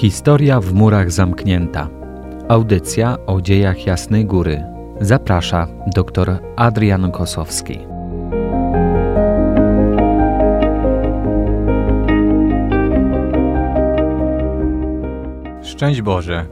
Historia 0.00 0.60
w 0.60 0.72
murach 0.72 1.12
zamknięta. 1.12 1.88
Audycja 2.48 3.16
o 3.26 3.40
dziejach 3.40 3.86
Jasnej 3.86 4.24
Góry. 4.26 4.64
Zaprasza 5.00 5.68
dr 5.94 6.38
Adrian 6.56 7.12
Kosowski. 7.12 7.78
Szczęść 15.62 16.02
Boże. 16.02 16.46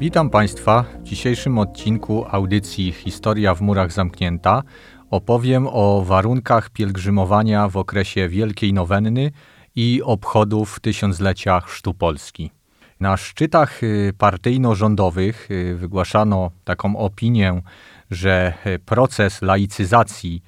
Witam 0.00 0.30
Państwa 0.30 0.84
w 1.00 1.02
dzisiejszym 1.02 1.58
odcinku 1.58 2.24
audycji 2.30 2.92
Historia 2.92 3.54
w 3.54 3.60
murach 3.60 3.92
zamknięta. 3.92 4.62
Opowiem 5.10 5.68
o 5.72 6.02
warunkach 6.02 6.70
pielgrzymowania 6.70 7.68
w 7.68 7.76
okresie 7.76 8.28
Wielkiej 8.28 8.72
Nowenny 8.72 9.30
i 9.76 10.02
obchodów 10.04 10.80
tysiąclecia 10.80 11.60
Chrztu 11.60 11.94
Polski. 11.94 12.57
Na 13.00 13.16
szczytach 13.16 13.82
y, 13.82 14.12
partyjno-rządowych 14.18 15.50
y, 15.50 15.74
wygłaszano 15.74 16.50
taką 16.64 16.96
opinię, 16.96 17.62
że 18.10 18.52
y, 18.66 18.78
proces 18.78 19.42
laicyzacji 19.42 20.42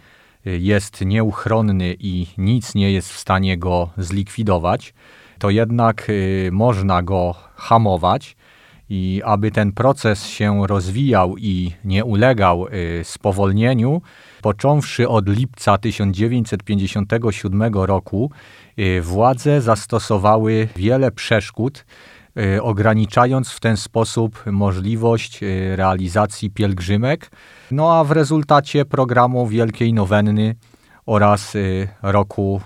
jest 0.44 1.00
nieuchronny 1.00 1.96
i 1.98 2.26
nic 2.38 2.74
nie 2.74 2.92
jest 2.92 3.12
w 3.12 3.18
stanie 3.18 3.58
go 3.58 3.90
zlikwidować, 3.98 4.94
to 5.38 5.50
jednak 5.50 6.06
można 6.52 7.02
go 7.02 7.34
hamować 7.54 8.36
i 8.88 9.22
aby 9.24 9.50
ten 9.50 9.72
proces 9.72 10.26
się 10.26 10.66
rozwijał 10.66 11.36
i 11.38 11.72
nie 11.84 12.04
ulegał 12.04 12.66
spowolnieniu, 13.02 14.02
począwszy 14.42 15.08
od 15.08 15.28
lipca 15.28 15.78
1957 15.78 17.74
roku, 17.74 18.30
władze 19.02 19.60
zastosowały 19.60 20.68
wiele 20.76 21.10
przeszkód 21.10 21.84
ograniczając 22.62 23.50
w 23.50 23.60
ten 23.60 23.76
sposób 23.76 24.42
możliwość 24.46 25.42
y, 25.42 25.76
realizacji 25.76 26.50
pielgrzymek, 26.50 27.30
no 27.70 27.98
a 27.98 28.04
w 28.04 28.10
rezultacie 28.10 28.84
programu 28.84 29.46
Wielkiej 29.46 29.92
Nowenny 29.92 30.54
oraz 31.06 31.54
y, 31.54 31.88
roku 32.02 32.60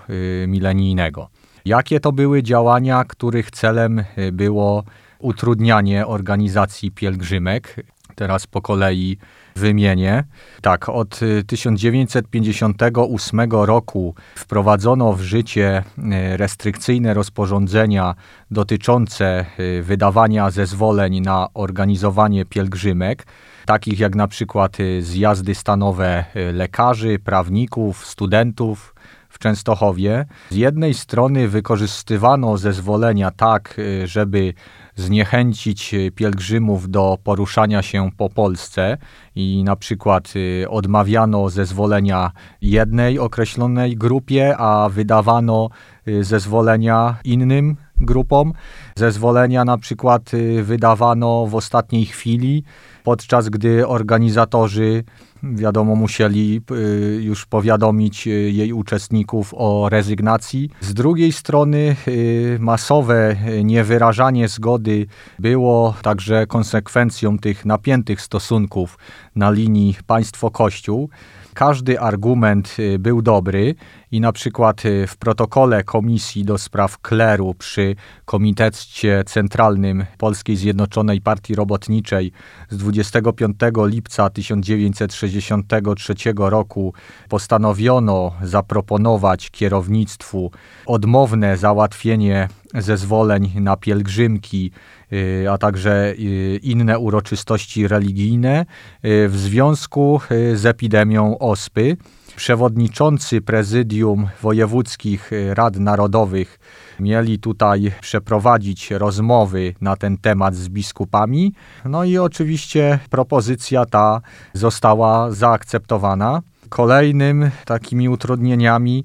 milenijnego. 0.47 1.29
Jakie 1.65 2.01
to 2.01 2.13
były 2.13 2.43
działania, 2.43 3.05
których 3.05 3.51
celem 3.51 4.05
było 4.33 4.85
utrudnianie 5.19 6.07
organizacji 6.07 6.91
pielgrzymek? 6.91 7.77
Teraz 8.15 8.47
po 8.47 8.63
kolei 8.63 9.19
wymienię. 9.57 10.25
Tak, 10.63 10.89
od 10.89 11.21
1958 11.47 13.41
y, 13.41 13.47
roku 13.51 14.15
wprowadzono 14.35 15.13
w 15.13 15.21
życie 15.21 15.85
y, 15.99 16.37
restrykcyjne 16.37 17.15
rozporządzenia 17.15 18.15
dotyczące 18.51 19.45
y, 19.61 19.83
wydawania 19.83 20.51
zezwoleń 20.51 21.21
na 21.21 21.49
organizowanie 21.55 22.45
pielgrzymek, 22.45 23.27
takich 23.67 23.99
jak 23.99 24.15
na 24.15 24.29
przykład 24.29 24.77
zjazdy 25.01 25.55
stanowe 25.55 26.25
lekarzy, 26.53 27.19
prawników, 27.19 28.07
studentów, 28.07 28.95
w 29.29 29.39
Częstochowie. 29.39 30.27
Z 30.51 30.57
jednej 30.57 30.95
strony 30.95 31.49
wykorzystywano 31.49 32.59
zezwolenia 32.59 33.31
tak, 33.31 33.81
żeby 34.05 34.55
zniechęcić 34.97 35.95
e, 35.95 36.11
pielgrzymów 36.11 36.91
do 36.91 37.19
poruszania 37.25 37.83
się 37.83 38.11
po 38.17 38.31
Polsce 38.31 38.99
i 39.35 39.65
na 39.65 39.77
przykład 39.77 40.33
e, 40.63 40.69
odmawiano 40.69 41.51
zezwolenia 41.51 42.31
jednej 42.63 43.19
określonej 43.19 43.97
grupie, 43.97 44.57
a 44.59 44.89
wydawano 44.89 45.71
e, 46.07 46.25
zezwolenia 46.25 47.17
innym 47.25 47.77
grupom. 48.01 48.53
Zezwolenia 48.97 49.65
na 49.65 49.79
przykład 49.79 50.31
wydawano 50.63 51.47
w 51.47 51.55
ostatniej 51.55 52.07
chwili, 52.07 52.65
podczas 53.05 53.49
gdy 53.49 53.89
organizatorzy 53.89 55.05
wiadomo, 55.53 55.97
musieli 55.97 56.61
y, 56.71 57.23
już 57.23 57.47
powiadomić 57.47 58.27
y, 58.27 58.31
jej 58.31 58.73
uczestników 58.73 59.55
o 59.57 59.89
rezygnacji. 59.89 60.71
Z 60.81 60.95
drugiej 60.95 61.33
strony 61.33 61.97
y, 62.09 62.57
masowe 62.61 63.37
niewyrażanie 63.65 64.49
zgody 64.49 65.07
było 65.39 65.95
także 66.03 66.47
konsekwencją 66.47 67.39
tych 67.39 67.65
napiętych 67.65 68.21
stosunków 68.21 68.99
na 69.37 69.51
linii 69.51 69.97
państwo-kościół. 70.07 71.09
Każdy 71.55 72.01
argument 72.01 72.77
y, 72.79 72.99
był 72.99 73.23
dobry 73.23 73.75
i 74.11 74.21
na 74.21 74.33
przykład 74.33 74.85
y, 74.85 75.07
w 75.07 75.17
protokole 75.17 75.85
Komisji 75.85 76.45
do 76.45 76.59
Spraw 76.59 76.99
Kleru 76.99 77.55
przy 77.55 77.97
Komitecie 78.25 79.25
Centralnym 79.27 80.05
Polskiej 80.19 80.57
Zjednoczonej 80.57 81.21
Partii 81.21 81.55
Robotniczej 81.55 82.33
z 82.71 82.77
25 82.77 83.57
lipca 83.77 84.31
1963 84.31 86.15
roku 86.37 86.95
postanowiono 87.29 88.33
zaproponować 88.43 89.51
kierownictwu 89.51 90.51
odmowne 90.87 91.57
załatwienie 91.57 92.49
zezwoleń 92.75 93.53
na 93.61 93.77
pielgrzymki 93.77 94.71
Y, 95.15 95.47
a 95.51 95.59
także 95.59 96.15
y, 96.19 96.61
inne 96.63 96.99
uroczystości 96.99 97.89
religijne 97.89 98.67
y, 99.05 99.29
w 99.29 99.37
związku 99.37 100.21
z 100.55 100.67
epidemią 100.67 101.39
ospy. 101.39 101.97
Przewodniczący 102.37 103.41
prezydium 103.41 104.29
wojewódzkich 104.43 105.31
rad 105.51 105.77
narodowych 105.77 106.59
mieli 107.01 107.39
tutaj 107.39 107.93
przeprowadzić 108.01 108.91
rozmowy 108.91 109.75
na 109.81 109.97
ten 109.97 110.19
temat 110.19 110.55
z 110.55 110.69
biskupami. 110.69 111.53
No 111.85 112.05
i 112.05 112.19
oczywiście 112.19 112.99
propozycja 113.11 113.87
ta 113.87 114.21
została 114.53 115.31
zaakceptowana. 115.31 116.43
Kolejnym 116.69 117.51
takimi 117.65 118.09
utrudnieniami 118.09 119.05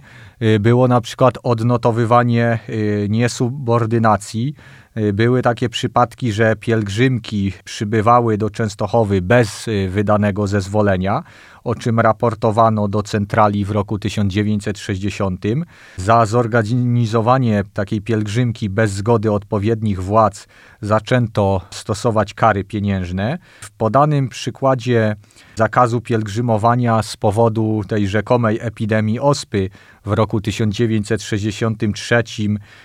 było 0.59 0.87
na 0.87 1.01
przykład 1.01 1.37
odnotowywanie 1.43 2.59
niesubordynacji 3.09 4.53
Y, 4.97 5.13
były 5.13 5.41
takie 5.41 5.69
przypadki, 5.69 6.31
że 6.31 6.55
pielgrzymki 6.55 7.53
przybywały 7.63 8.37
do 8.37 8.49
Częstochowy 8.49 9.21
bez 9.21 9.67
y, 9.67 9.89
wydanego 9.89 10.47
zezwolenia, 10.47 11.23
o 11.63 11.75
czym 11.75 11.99
raportowano 11.99 12.87
do 12.87 13.03
centrali 13.03 13.65
w 13.65 13.71
roku 13.71 13.99
1960. 13.99 15.45
Za 15.97 16.25
zorganizowanie 16.25 17.63
takiej 17.73 18.01
pielgrzymki 18.01 18.69
bez 18.69 18.91
zgody 18.91 19.31
odpowiednich 19.31 20.03
władz 20.03 20.47
zaczęto 20.81 21.61
stosować 21.69 22.33
kary 22.33 22.63
pieniężne. 22.63 23.37
W 23.61 23.71
podanym 23.71 24.29
przykładzie 24.29 25.15
zakazu 25.55 26.01
pielgrzymowania 26.01 27.03
z 27.03 27.17
powodu 27.17 27.81
tej 27.87 28.07
rzekomej 28.07 28.59
epidemii 28.61 29.19
ospy 29.19 29.69
w 30.05 30.11
roku 30.11 30.28
1963 30.41 32.23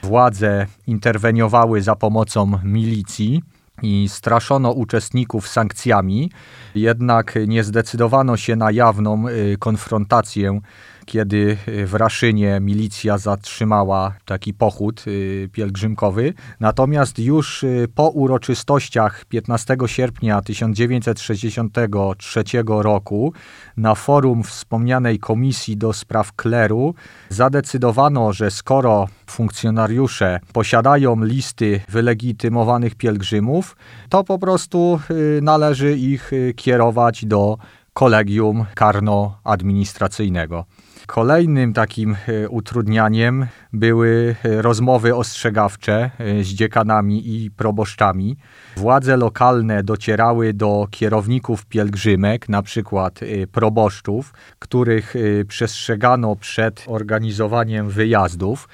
władze 0.03 0.67
interweniowały 0.87 1.83
za 1.83 1.97
pomocą 1.97 2.59
milicji 2.65 3.43
i 3.83 4.09
straszono 4.09 4.73
uczestników 4.73 5.49
sankcjami, 5.49 6.31
jednak 6.75 7.35
nie 7.47 7.65
zdecydowano 7.65 8.37
się 8.37 8.57
na 8.57 8.71
jawną 8.71 9.29
y, 9.29 9.57
konfrontację 9.59 10.61
kiedy 11.07 11.57
y, 11.69 11.87
w 11.87 11.95
Raszynie 11.95 12.59
milicja 12.61 13.19
zatrzymała 13.19 14.15
taki 14.25 14.55
pochód 14.55 15.05
y, 15.07 15.49
pielgrzymkowy. 15.53 16.35
Natomiast 16.61 17.19
już 17.19 17.63
y, 17.63 17.89
po 17.95 18.09
uroczystościach 18.09 19.25
15 19.25 19.77
sierpnia 19.87 20.43
1963 20.43 22.45
roku 22.67 23.33
na 23.77 23.95
forum 23.95 24.43
wspomnianej 24.43 25.19
Komisji 25.19 25.77
do 25.77 25.93
Spraw 25.93 26.33
Kleru 26.33 26.95
zadecydowano, 27.29 28.33
że 28.33 28.51
skoro 28.51 29.09
funkcjonariusze 29.27 30.41
posiadają 30.53 31.25
listy 31.25 31.81
wylegitymowanych 31.89 32.95
pielgrzymów, 32.95 33.77
to 34.09 34.25
po 34.25 34.39
prostu 34.39 35.01
należy 35.43 35.97
ich 35.97 36.31
kierować 36.57 37.25
do 37.25 37.59
kolegium 37.95 38.65
karno-administracyjnego. 38.75 40.65
Kolejnym 41.07 41.73
takim 41.73 42.17
e, 42.29 42.49
utrudnianiem 42.49 43.47
były 43.73 44.37
e, 44.45 44.63
rozmowy 44.63 45.15
ostrzegawcze 45.17 46.11
e, 46.19 46.45
z 46.45 46.47
dziekanami 46.47 47.45
i 47.45 47.51
proboszczami. 47.51 48.37
Władze 48.77 49.17
lokalne 49.17 49.83
docierały 49.83 50.53
do 50.53 50.87
kierowników 50.91 51.67
pielgrzymek, 51.67 52.49
na 52.49 52.63
przykład 52.63 53.21
proboszczów, 53.53 54.35
których 54.59 55.15
przestrzegano 55.49 56.37
przed 56.37 56.85
organizowaniem 56.87 57.89
wyjazdów. 57.89 58.69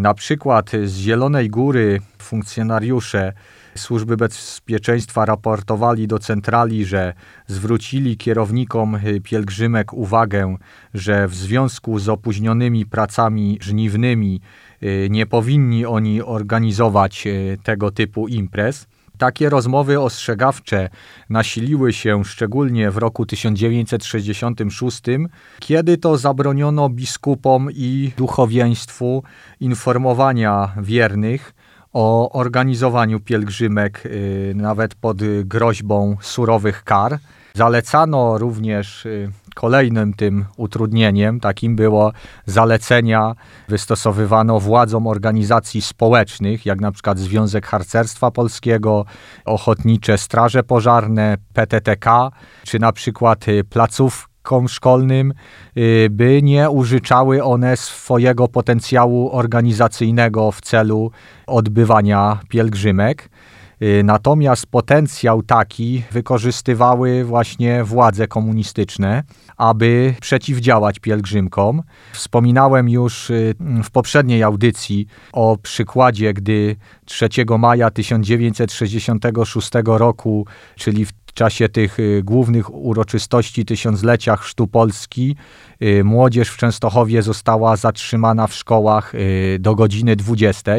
Na 0.00 0.14
przykład 0.14 0.70
z 0.84 0.96
Zielonej 0.96 1.50
Góry 1.50 2.00
funkcjonariusze 2.18 3.32
służby 3.80 4.16
bezpieczeństwa 4.16 5.24
raportowali 5.24 6.06
do 6.06 6.18
centrali, 6.18 6.84
że 6.84 7.14
zwrócili 7.46 8.16
kierownikom 8.16 8.98
pielgrzymek 9.22 9.92
uwagę, 9.92 10.56
że 10.94 11.28
w 11.28 11.34
związku 11.34 11.98
z 11.98 12.08
opóźnionymi 12.08 12.86
pracami 12.86 13.58
żniwnymi 13.60 14.40
nie 15.10 15.26
powinni 15.26 15.86
oni 15.86 16.22
organizować 16.22 17.24
tego 17.62 17.90
typu 17.90 18.28
imprez. 18.28 18.86
Takie 19.18 19.50
rozmowy 19.50 20.00
ostrzegawcze 20.00 20.88
nasiliły 21.30 21.92
się 21.92 22.24
szczególnie 22.24 22.90
w 22.90 22.96
roku 22.96 23.26
1966, 23.26 25.02
kiedy 25.58 25.98
to 25.98 26.18
zabroniono 26.18 26.88
biskupom 26.88 27.68
i 27.72 28.12
duchowieństwu 28.16 29.22
informowania 29.60 30.72
wiernych 30.82 31.54
o 31.92 32.32
organizowaniu 32.32 33.20
pielgrzymek, 33.20 34.06
y, 34.06 34.52
nawet 34.56 34.94
pod 34.94 35.16
groźbą 35.44 36.16
surowych 36.20 36.84
kar. 36.84 37.18
Zalecano 37.54 38.38
również 38.38 39.06
y, 39.06 39.30
kolejnym 39.54 40.14
tym 40.14 40.44
utrudnieniem, 40.56 41.40
takim 41.40 41.76
było 41.76 42.12
zalecenia 42.46 43.34
wystosowywano 43.68 44.60
władzom 44.60 45.06
organizacji 45.06 45.82
społecznych, 45.82 46.66
jak 46.66 46.80
na 46.80 46.92
przykład 46.92 47.18
Związek 47.18 47.66
Harcerstwa 47.66 48.30
Polskiego, 48.30 49.04
Ochotnicze 49.44 50.18
Straże 50.18 50.62
Pożarne, 50.62 51.36
PTTK, 51.52 52.30
czy 52.64 52.78
na 52.78 52.92
przykład 52.92 53.48
y, 53.48 53.64
szkolnym, 54.68 55.34
by 56.10 56.40
nie 56.42 56.70
użyczały 56.70 57.44
one 57.44 57.76
swojego 57.76 58.48
potencjału 58.48 59.30
organizacyjnego 59.32 60.52
w 60.52 60.60
celu 60.60 61.10
odbywania 61.46 62.40
pielgrzymek. 62.48 63.28
Y, 63.82 64.02
natomiast 64.04 64.66
potencjał 64.66 65.42
taki 65.42 66.02
wykorzystywały 66.10 67.24
właśnie 67.24 67.84
władze 67.84 68.28
komunistyczne, 68.28 69.22
aby 69.56 70.14
przeciwdziałać 70.20 70.98
pielgrzymkom. 70.98 71.82
Wspominałem 72.12 72.88
już 72.88 73.30
y, 73.30 73.54
w 73.84 73.90
poprzedniej 73.90 74.42
audycji 74.42 75.06
o 75.32 75.56
przykładzie, 75.62 76.34
gdy 76.34 76.76
3 77.04 77.28
maja 77.58 77.90
1966 77.90 79.70
roku, 79.84 80.46
czyli 80.76 81.06
w 81.06 81.12
czasie 81.34 81.68
tych 81.68 81.98
y, 81.98 82.22
głównych 82.24 82.74
uroczystości 82.74 83.64
tysiąclecia 83.64 84.36
Chrztu 84.36 84.66
Polski 84.66 85.36
młodzież 86.04 86.48
w 86.48 86.56
Częstochowie 86.56 87.22
została 87.22 87.76
zatrzymana 87.76 88.46
w 88.46 88.54
szkołach 88.54 89.12
do 89.58 89.74
godziny 89.74 90.16
20 90.16 90.72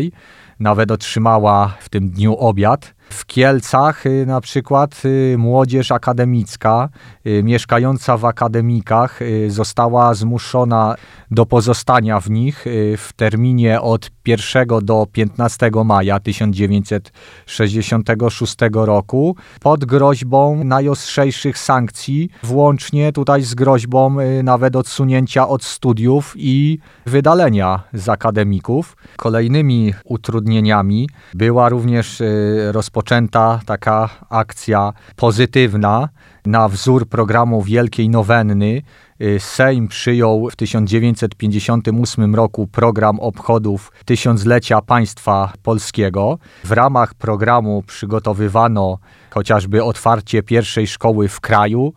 nawet 0.59 0.91
otrzymała 0.91 1.73
w 1.79 1.89
tym 1.89 2.09
dniu 2.09 2.35
obiad. 2.37 2.93
W 3.09 3.25
Kielcach 3.25 4.05
y, 4.05 4.25
na 4.25 4.41
przykład 4.41 5.01
y, 5.05 5.35
młodzież 5.37 5.91
akademicka 5.91 6.89
y, 7.25 7.43
mieszkająca 7.43 8.17
w 8.17 8.25
akademikach 8.25 9.19
została 9.47 10.13
zmuszona 10.13 10.95
do 11.31 11.45
pozostania 11.45 12.19
w 12.19 12.29
nich 12.29 12.65
w 12.97 13.09
terminie 13.15 13.81
od 13.81 14.11
1 14.25 14.67
do 14.81 15.07
15 15.11 15.71
maja 15.85 16.19
1966 16.19 18.55
roku 18.73 19.35
pod 19.61 19.85
groźbą 19.85 20.63
najostrzejszych 20.63 21.57
sankcji, 21.57 22.29
włącznie 22.43 23.11
tutaj 23.11 23.41
z 23.41 23.55
groźbą 23.55 24.17
nawet 24.43 24.75
odsunięcia 24.75 25.47
od 25.47 25.63
studiów 25.63 26.33
i 26.37 26.79
wydalenia 27.05 27.83
z 27.93 28.09
akademików. 28.09 28.97
Kolejnymi 29.17 29.93
utrudnieniami 30.03 31.09
była 31.33 31.69
również 31.69 32.23
rozpoczęta 32.71 32.98
rozpoczęta 32.99 33.59
taka 33.65 34.09
akcja 34.29 34.93
pozytywna 35.15 36.09
na 36.45 36.69
wzór 36.69 37.07
programu 37.07 37.61
Wielkiej 37.61 38.09
Nowenny. 38.09 38.81
Y, 39.21 39.39
Sejm 39.39 39.87
przyjął 39.87 40.49
w 40.49 40.55
1958 40.55 42.35
roku 42.35 42.67
program 42.67 43.19
obchodów 43.19 43.91
tysiąclecia 44.05 44.81
państwa 44.81 45.53
polskiego. 45.63 46.37
W 46.63 46.71
ramach 46.71 47.13
programu 47.13 47.83
przygotowywano 47.87 48.97
chociażby 49.29 49.83
otwarcie 49.83 50.43
pierwszej 50.43 50.87
szkoły 50.87 51.27
w 51.27 51.39
kraju, 51.39 51.93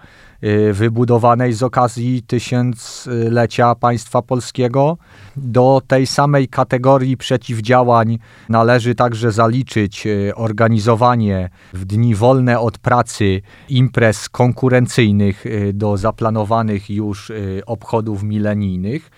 wybudowanej 0.72 1.52
z 1.52 1.62
okazji 1.62 2.22
tysiąclecia 2.22 3.74
państwa 3.74 4.22
polskiego. 4.22 4.98
Do 5.36 5.82
tej 5.86 6.06
samej 6.06 6.48
kategorii 6.48 7.16
przeciwdziałań 7.16 8.18
należy 8.48 8.94
także 8.94 9.32
zaliczyć 9.32 10.06
y, 10.06 10.32
organizowanie 10.34 11.50
w 11.72 11.84
dni 11.84 12.14
wolne 12.14 12.60
od 12.60 12.78
pracy 12.78 13.40
imprez 13.68 14.28
konkurencyjnych 14.28 15.46
y, 15.46 15.72
do 15.72 15.96
zaplanowanych 15.96 16.90
już 16.90 17.32
obchodów 17.66 18.22
milenijnych. 18.22 19.10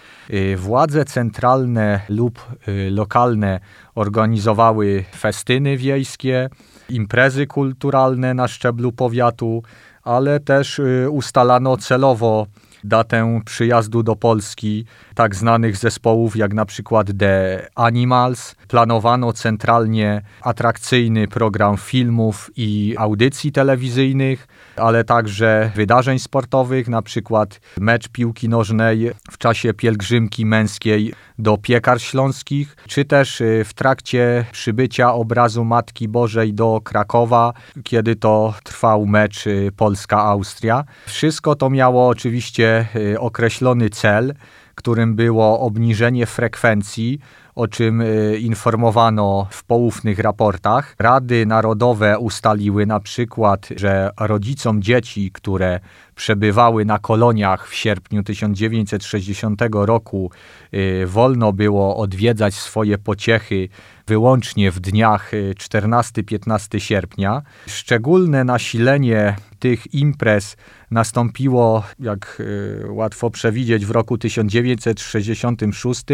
Władze 0.56 1.05
centralne 1.05 2.00
lub 2.09 2.47
lokalne 2.91 3.61
organizowały 3.94 5.05
festyny 5.17 5.76
wiejskie, 5.76 6.49
imprezy 6.88 7.47
kulturalne 7.47 8.35
na 8.35 8.49
szczeblu 8.49 8.93
powiatu, 8.93 9.62
ale 10.05 10.41
też 10.41 10.79
y, 10.79 11.06
ustalano 11.11 11.77
celowo 11.77 12.47
datę 12.85 13.41
przyjazdu 13.45 14.03
do 14.03 14.17
Polski 14.17 14.85
tak 15.14 15.34
znanych 15.34 15.76
zespołów 15.76 16.37
jak 16.37 16.55
na 16.55 16.64
przykład 16.64 17.06
The 17.19 17.66
Animals. 17.75 18.55
Planowano 18.69 19.32
centralnie 19.32 20.22
atrakcyjny 20.40 21.28
program 21.28 21.76
filmów 21.76 22.50
i 22.56 22.94
audycji 22.99 23.52
telewizyjnych, 23.52 24.46
ale 24.76 25.05
także 25.05 25.70
wydarzeń 25.75 26.19
sportowych, 26.19 26.88
na 26.88 27.02
przykład 27.02 27.61
mecz 27.81 28.08
piłki 28.08 28.49
nożnej 28.49 29.11
w 29.31 29.38
czasie 29.38 29.75
pielgrzymki 29.75 30.46
męskiej 30.46 31.14
do 31.38 31.58
piekar 31.58 32.00
śląskich, 32.00 32.76
czy 32.88 33.05
też 33.05 33.40
y, 33.40 33.64
w 33.64 33.75
trakcie 33.75 34.44
przybycia 34.52 35.14
obrazu 35.14 35.64
Matki 35.64 36.08
Bożej 36.08 36.55
do 36.55 36.81
Krakowa, 36.84 37.52
kiedy 37.84 38.16
to 38.16 38.55
trwał 38.64 39.06
mecz 39.06 39.46
y, 39.46 39.70
Polska-Austria. 39.76 40.84
Wszystko 41.06 41.55
to 41.55 41.70
miało 41.70 42.08
oczywiście 42.08 42.87
y, 42.96 43.20
określony 43.20 43.90
cel, 43.90 44.34
którym 44.75 45.15
było 45.15 45.61
obniżenie 45.61 46.26
frekwencji, 46.26 47.19
o 47.55 47.69
czym 47.69 48.00
y, 48.00 48.38
informowano 48.41 49.47
w 49.50 49.65
poufnych 49.65 50.19
raportach. 50.19 50.94
Rady 50.99 51.47
narodowe 51.47 52.19
ustaliły 52.19 52.87
na 52.87 53.00
przykład, 53.00 53.69
że 53.76 54.11
rodzicom 54.21 54.82
dzieci, 54.82 55.31
które 55.32 55.81
przebywały 56.15 56.85
na 56.85 56.99
koloniach 56.99 57.69
w 57.69 57.75
sierpniu 57.75 58.23
1960 58.23 59.62
roku, 59.73 60.31
y, 60.75 61.06
wolno 61.06 61.53
było 61.53 61.97
odwiedzać 61.97 62.55
swoje 62.55 62.99
pociechy 62.99 63.69
wyłącznie 64.06 64.71
w 64.71 64.81
dniach 64.81 65.31
14-15 65.57 66.76
y, 66.76 66.81
sierpnia. 66.81 67.43
Szczególne 67.66 68.45
nasilenie 68.45 69.37
tych 69.64 69.94
imprez 69.94 70.56
nastąpiło, 70.90 71.85
jak 72.00 72.37
y, 72.40 72.87
łatwo 72.90 73.30
przewidzieć, 73.30 73.87
w 73.87 73.90
roku 73.90 74.18
1966, 74.18 76.04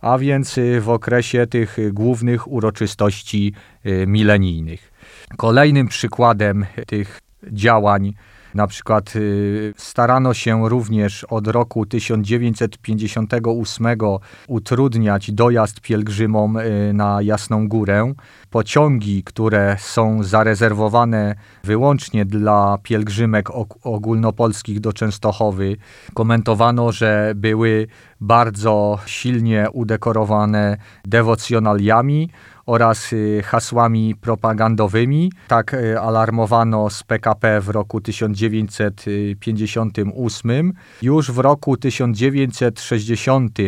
a 0.00 0.18
więc 0.18 0.56
w 0.80 0.88
okresie 0.88 1.46
tych 1.46 1.78
głównych 1.92 2.52
uroczystości 2.52 3.52
milenijnych. 4.06 4.92
Kolejnym 5.36 5.88
przykładem 5.88 6.66
tych 6.86 7.20
działań 7.52 8.14
na 8.54 8.66
przykład 8.66 9.16
y, 9.16 9.74
starano 9.76 10.34
się 10.34 10.68
również 10.68 11.24
od 11.24 11.46
roku 11.46 11.86
1958 11.86 13.86
utrudniać 14.48 15.32
dojazd 15.32 15.80
pielgrzymom 15.80 16.56
y, 16.56 16.92
na 16.94 17.22
Jasną 17.22 17.68
Górę. 17.68 18.14
Pociągi, 18.50 19.22
które 19.24 19.76
są 19.78 20.22
zarezerwowane 20.22 21.34
wyłącznie 21.64 22.24
dla 22.24 22.78
pielgrzymek 22.82 23.48
ogólnopolskich 23.82 24.80
do 24.80 24.92
Częstochowy, 24.92 25.76
komentowano, 26.14 26.92
że 26.92 27.32
były 27.36 27.86
bardzo 28.20 28.98
silnie 29.06 29.66
udekorowane 29.72 30.76
dewocjonaliami 31.04 32.30
oraz 32.70 33.12
y, 33.12 33.42
hasłami 33.44 34.14
propagandowymi. 34.14 35.32
Tak 35.48 35.74
y, 35.74 36.00
alarmowano 36.00 36.90
z 36.90 37.02
PKP 37.02 37.60
w 37.60 37.68
roku 37.68 38.00
1958. 38.00 40.72
Już 41.02 41.30
w 41.30 41.38
roku 41.38 41.76
1960 41.76 43.58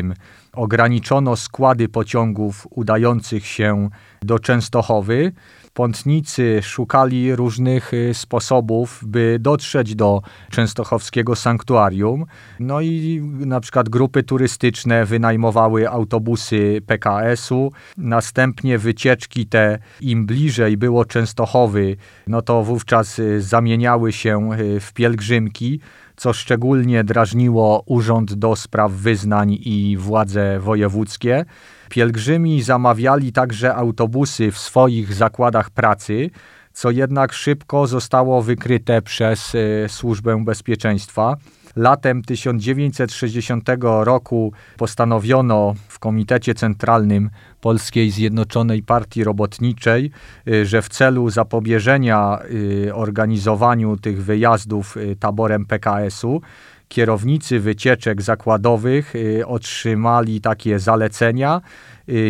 ograniczono 0.53 1.37
składy 1.37 1.89
pociągów 1.89 2.67
udających 2.71 3.47
się 3.47 3.89
do 4.23 4.39
Częstochowy. 4.39 5.33
Pątnicy 5.75 6.61
szukali 6.62 7.37
różnych 7.37 7.95
y, 7.95 8.14
sposobów, 8.14 9.00
by 9.07 9.38
dotrzeć 9.41 9.95
do 9.95 10.23
częstochowskiego 10.50 11.37
sanktuarium. 11.37 12.25
No 12.61 12.81
i 12.81 13.21
na 13.38 13.61
przykład 13.61 13.88
grupy 13.88 14.23
turystyczne 14.23 15.05
wynajmowały 15.05 15.88
autobusy 15.88 16.81
PKS-u. 16.87 17.73
Następnie 17.97 18.79
wycieczki 18.79 19.47
te, 19.47 19.79
im 20.00 20.26
bliżej 20.26 20.76
było 20.76 21.05
Częstochowy, 21.05 21.97
no 22.26 22.43
to 22.43 22.62
wówczas 22.62 23.19
y, 23.19 23.41
zamieniały 23.41 24.12
się 24.12 24.50
y, 24.52 24.81
w 24.81 24.93
pielgrzymki 24.93 25.81
co 26.16 26.33
szczególnie 26.33 27.04
drażniło 27.04 27.83
Urząd 27.87 28.35
do 28.35 28.57
Spraw 28.57 28.92
Wyznań 28.92 29.59
i 29.61 29.97
władze 30.00 30.61
wojewódzkie. 30.61 31.45
Pielgrzymi 31.88 32.62
zamawiali 32.62 33.33
także 33.33 33.75
autobusy 33.75 34.50
w 34.50 34.59
swoich 34.59 35.14
zakładach 35.14 35.71
pracy, 35.71 36.31
co 36.73 36.90
jednak 36.90 37.33
szybko 37.33 37.87
zostało 37.87 38.42
wykryte 38.42 39.02
przez 39.02 39.54
e, 39.54 39.88
Służbę 39.88 40.45
Bezpieczeństwa. 40.45 41.37
Latem 41.76 42.23
1960 42.23 43.69
roku 43.83 44.52
postanowiono 44.76 45.75
w 45.88 45.99
Komitecie 45.99 46.55
Centralnym 46.55 47.31
Polskiej 47.61 48.11
Zjednoczonej 48.11 48.83
Partii 48.83 49.25
Robotniczej, 49.25 50.11
y, 50.49 50.67
że 50.67 50.83
w 50.83 50.88
celu 50.88 51.31
zapobieżenia 51.31 52.38
y, 52.87 52.95
organizowaniu 52.95 53.97
tych 53.97 54.25
wyjazdów 54.25 54.97
y, 54.97 55.17
taborem 55.21 55.67
PKS-u 55.67 56.41
kierownicy 56.88 57.61
wycieczek 57.61 58.23
zakładowych 58.23 59.12
otrzymali 59.47 60.41
takie 60.41 60.79
zalecenia 60.79 61.61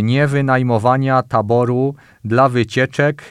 nie 0.02 0.26
wynajmowania 0.26 1.22
taboru 1.22 1.94
dla 2.24 2.48
wycieczek, 2.48 3.28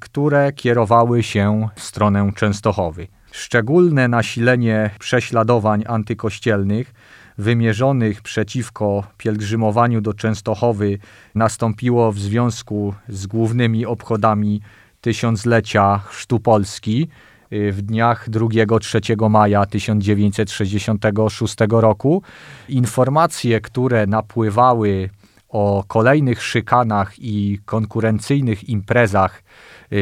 które 0.00 0.52
kierowały 0.52 1.22
się 1.22 1.68
w 1.74 1.82
stronę 1.82 2.30
Częstochowy. 2.36 3.06
Szczególne 3.32 4.08
nasilenie 4.08 4.90
prześladowań 4.98 5.84
antykościelnych 5.86 6.94
wymierzonych 7.38 8.22
przeciwko 8.22 9.04
pielgrzymowaniu 9.18 10.00
do 10.00 10.14
Częstochowy 10.14 10.98
nastąpiło 11.34 12.12
w 12.12 12.18
związku 12.18 12.94
z 13.08 13.26
głównymi 13.26 13.86
obchodami 13.86 14.60
tysiąclecia 15.00 16.00
Chrztu 16.08 16.40
Polski 16.40 17.08
y, 17.52 17.72
w 17.72 17.82
dniach 17.82 18.30
2-3 18.30 19.30
maja 19.30 19.66
1966 19.66 21.56
roku. 21.70 22.22
Informacje, 22.68 23.60
które 23.60 24.06
napływały 24.06 25.10
o 25.48 25.84
kolejnych 25.88 26.42
szykanach 26.42 27.12
i 27.18 27.60
konkurencyjnych 27.64 28.68
imprezach 28.68 29.42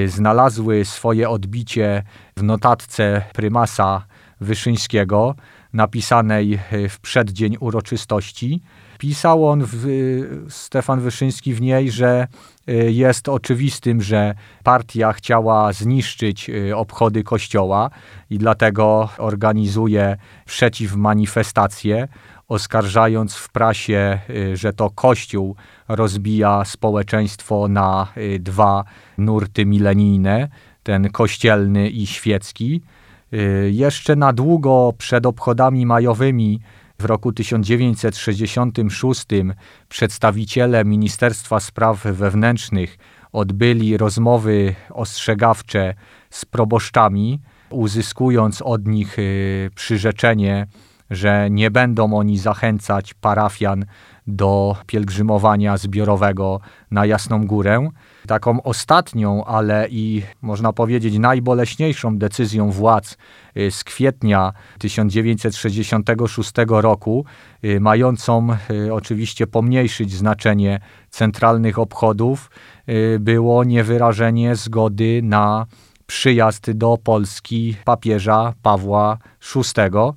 znalazły 0.07 0.85
swoje 0.85 1.29
odbicie 1.29 2.03
w 2.37 2.43
notatce 2.43 3.23
prymasa 3.33 4.07
Wyszyńskiego, 4.41 5.35
napisanej 5.73 6.59
y, 6.73 6.89
w 6.89 7.01
przeddzień 7.01 7.57
uroczystości. 7.61 8.63
Pisał 8.99 9.49
on, 9.49 9.65
w, 9.67 9.87
Stefan 10.49 11.01
Wyszyński, 11.01 11.55
w 11.55 11.61
niej, 11.61 11.91
że 11.91 12.27
y, 12.69 12.93
jest 12.93 13.29
oczywistym, 13.29 14.03
że 14.03 14.35
partia 14.65 15.13
chciała 15.13 15.73
zniszczyć 15.73 16.51
obchody 16.75 17.23
kościoła 17.23 17.91
i 18.31 18.39
dlatego 18.39 19.09
organizuje 19.19 20.17
przeciwmanifestacje 20.45 22.09
oskarżając 22.49 23.35
w 23.35 23.49
prasie, 23.49 24.19
y, 24.31 24.57
że 24.57 24.73
to 24.73 24.91
Kościół 24.91 25.57
rozbija 25.89 26.65
społeczeństwo 26.65 27.69
na 27.69 28.13
y, 28.17 28.39
dwa 28.39 28.85
nurty 29.19 29.67
milenijne, 29.67 30.49
ten 30.83 31.11
kościelny 31.11 31.89
i 31.89 32.07
świecki. 32.07 32.83
Y, 33.33 33.71
jeszcze 33.73 34.17
na 34.17 34.33
długo 34.33 34.93
przed 34.99 35.27
obchodami 35.27 35.87
majowymi 35.87 36.61
w 36.99 37.05
roku 37.05 37.33
1966 37.33 39.27
przedstawiciele 39.89 40.85
Ministerstwa 40.85 41.61
Spraw 41.61 42.03
Wewnętrznych 42.03 42.99
odbyli 43.33 43.97
rozmowy 43.97 44.75
ostrzegawcze 44.91 45.95
z 46.31 46.45
proboszczami, 46.45 47.41
uzyskując 47.71 48.63
od 48.63 48.87
nich 48.87 49.17
przyrzeczenie 49.75 50.67
że 51.11 51.51
nie 51.51 51.71
będą 51.71 52.15
oni 52.15 52.39
zachęcać 52.39 53.15
parafian 53.15 53.85
do 54.29 54.77
pielgrzymowania 54.87 55.77
zbiorowego 55.77 56.61
na 56.91 57.07
Jasną 57.07 57.47
Górę. 57.47 57.89
Taką 58.27 58.63
ostatnią, 58.63 59.45
ale 59.45 59.89
i 59.91 60.23
można 60.43 60.73
powiedzieć 60.73 61.19
najboleśniejszą 61.19 62.19
decyzją 62.19 62.71
władz 62.71 63.17
y, 63.57 63.71
z 63.71 63.85
kwietnia 63.85 64.53
1966 64.79 66.53
roku, 66.69 67.25
y, 67.65 67.81
mającą 67.81 68.49
y, 68.71 68.95
oczywiście 68.95 69.47
pomniejszyć 69.47 70.13
znaczenie 70.13 70.81
centralnych 71.11 71.79
obchodów, 71.79 72.51
było 73.21 73.65
niewyrażenie 73.65 74.57
zgody 74.57 75.21
na 75.23 75.67
przyjazd 76.07 76.71
do 76.71 76.99
Polski 77.05 77.77
papieża 77.85 78.55
Pawła 78.63 79.19
VI. 79.55 80.15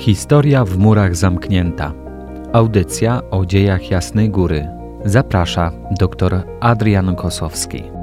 Historia 0.07 0.65
w 0.65 0.79
murach 0.79 1.17
zamknięta. 1.17 1.93
Audycja 2.53 3.21
o 3.31 3.47
dziejach 3.47 3.91
Jasnej 3.91 4.31
Góry. 4.31 4.69
Zaprasza 5.05 5.73
dr 5.99 6.43
Adrian 6.61 7.17
Kosowski. 7.17 7.96